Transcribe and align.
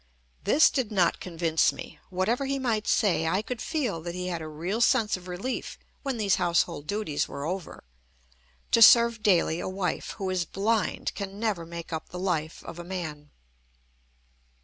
This 0.45 0.71
did 0.71 0.91
not 0.91 1.19
convince 1.19 1.71
me. 1.71 1.99
Whatever 2.09 2.47
he 2.47 2.57
might 2.57 2.87
say, 2.87 3.27
I 3.27 3.43
could 3.43 3.61
feel 3.61 4.01
that 4.01 4.15
he 4.15 4.29
had 4.29 4.41
a 4.41 4.47
real 4.47 4.81
sense 4.81 5.15
of 5.15 5.27
relief 5.27 5.77
when 6.01 6.17
these 6.17 6.37
household 6.37 6.87
duties 6.87 7.27
were 7.27 7.45
over. 7.45 7.83
To 8.71 8.81
serve 8.81 9.21
daily 9.21 9.59
a 9.59 9.69
wife 9.69 10.15
who 10.17 10.31
is 10.31 10.43
blind 10.43 11.13
can 11.13 11.39
never 11.39 11.67
make 11.67 11.93
up 11.93 12.09
the 12.09 12.17
life 12.17 12.63
of 12.63 12.79
a 12.79 12.83
man. 12.83 13.29